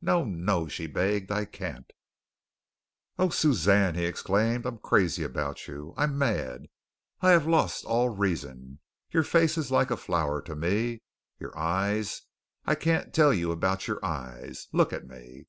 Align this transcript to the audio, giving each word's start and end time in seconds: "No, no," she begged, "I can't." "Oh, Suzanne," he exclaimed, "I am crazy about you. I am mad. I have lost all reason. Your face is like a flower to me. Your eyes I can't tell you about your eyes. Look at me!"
"No, 0.00 0.24
no," 0.24 0.68
she 0.68 0.86
begged, 0.86 1.32
"I 1.32 1.44
can't." 1.44 1.92
"Oh, 3.18 3.28
Suzanne," 3.28 3.96
he 3.96 4.04
exclaimed, 4.04 4.66
"I 4.66 4.68
am 4.68 4.78
crazy 4.78 5.24
about 5.24 5.66
you. 5.66 5.94
I 5.96 6.04
am 6.04 6.16
mad. 6.16 6.66
I 7.20 7.30
have 7.30 7.48
lost 7.48 7.84
all 7.84 8.08
reason. 8.10 8.78
Your 9.10 9.24
face 9.24 9.58
is 9.58 9.72
like 9.72 9.90
a 9.90 9.96
flower 9.96 10.40
to 10.42 10.54
me. 10.54 11.02
Your 11.40 11.58
eyes 11.58 12.22
I 12.64 12.76
can't 12.76 13.12
tell 13.12 13.34
you 13.34 13.50
about 13.50 13.88
your 13.88 13.98
eyes. 14.06 14.68
Look 14.70 14.92
at 14.92 15.08
me!" 15.08 15.46